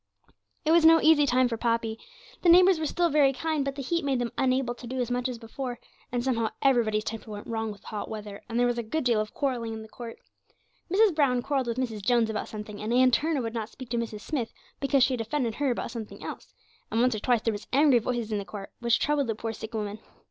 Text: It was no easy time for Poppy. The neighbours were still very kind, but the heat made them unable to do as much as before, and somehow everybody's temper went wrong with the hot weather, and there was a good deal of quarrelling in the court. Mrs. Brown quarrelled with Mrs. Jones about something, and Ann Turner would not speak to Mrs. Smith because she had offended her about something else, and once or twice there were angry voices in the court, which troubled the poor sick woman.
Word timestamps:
It 0.65 0.71
was 0.71 0.83
no 0.83 0.99
easy 0.99 1.27
time 1.27 1.47
for 1.47 1.57
Poppy. 1.57 1.99
The 2.41 2.49
neighbours 2.49 2.79
were 2.79 2.87
still 2.87 3.09
very 3.11 3.31
kind, 3.33 3.63
but 3.63 3.75
the 3.75 3.83
heat 3.83 4.03
made 4.03 4.17
them 4.17 4.31
unable 4.35 4.73
to 4.73 4.87
do 4.87 4.99
as 4.99 5.11
much 5.11 5.29
as 5.29 5.37
before, 5.37 5.77
and 6.11 6.23
somehow 6.23 6.49
everybody's 6.63 7.03
temper 7.03 7.29
went 7.29 7.45
wrong 7.45 7.71
with 7.71 7.81
the 7.81 7.87
hot 7.89 8.09
weather, 8.09 8.41
and 8.49 8.59
there 8.59 8.65
was 8.65 8.79
a 8.79 8.81
good 8.81 9.03
deal 9.03 9.21
of 9.21 9.35
quarrelling 9.35 9.73
in 9.75 9.83
the 9.83 9.87
court. 9.87 10.17
Mrs. 10.91 11.13
Brown 11.13 11.43
quarrelled 11.43 11.67
with 11.67 11.77
Mrs. 11.77 12.01
Jones 12.01 12.31
about 12.31 12.47
something, 12.47 12.81
and 12.81 12.91
Ann 12.91 13.11
Turner 13.11 13.43
would 13.43 13.53
not 13.53 13.69
speak 13.69 13.91
to 13.91 13.97
Mrs. 13.97 14.21
Smith 14.21 14.51
because 14.79 15.03
she 15.03 15.13
had 15.13 15.21
offended 15.21 15.53
her 15.53 15.69
about 15.69 15.91
something 15.91 16.23
else, 16.23 16.51
and 16.89 16.99
once 16.99 17.13
or 17.13 17.19
twice 17.19 17.43
there 17.43 17.53
were 17.53 17.59
angry 17.71 17.99
voices 17.99 18.31
in 18.31 18.39
the 18.39 18.43
court, 18.43 18.71
which 18.79 18.97
troubled 18.97 19.27
the 19.27 19.35
poor 19.35 19.53
sick 19.53 19.71
woman. 19.75 19.99